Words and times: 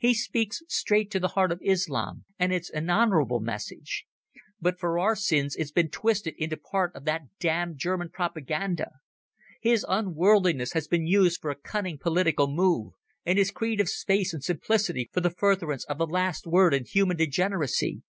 He 0.00 0.14
speaks 0.14 0.64
straight 0.66 1.12
to 1.12 1.20
the 1.20 1.28
heart 1.38 1.52
of 1.52 1.60
Islam, 1.62 2.24
and 2.40 2.52
it's 2.52 2.70
an 2.70 2.90
honourable 2.90 3.38
message. 3.38 4.04
But 4.60 4.80
for 4.80 4.98
our 4.98 5.14
sins 5.14 5.54
it's 5.54 5.70
been 5.70 5.90
twisted 5.90 6.34
into 6.38 6.56
part 6.56 6.92
of 6.96 7.04
that 7.04 7.28
damned 7.38 7.78
German 7.78 8.08
propaganda. 8.10 8.90
His 9.60 9.86
unworldliness 9.88 10.72
has 10.72 10.88
been 10.88 11.06
used 11.06 11.40
for 11.40 11.52
a 11.52 11.54
cunning 11.54 11.98
political 11.98 12.48
move, 12.48 12.94
and 13.24 13.38
his 13.38 13.52
creed 13.52 13.80
of 13.80 13.88
space 13.88 14.34
and 14.34 14.42
simplicity 14.42 15.08
for 15.12 15.20
the 15.20 15.30
furtherance 15.30 15.84
of 15.84 15.98
the 15.98 16.04
last 16.08 16.48
word 16.48 16.74
in 16.74 16.84
human 16.84 17.16
degeneracy. 17.16 18.02